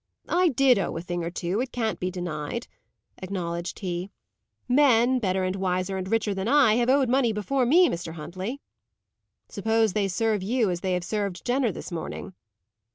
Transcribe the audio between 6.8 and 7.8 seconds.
owed money before